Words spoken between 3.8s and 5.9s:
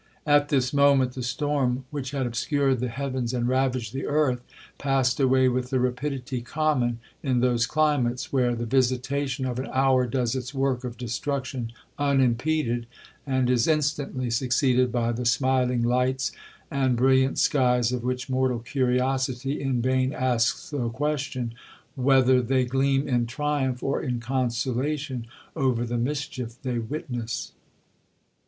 the earth, passed away with the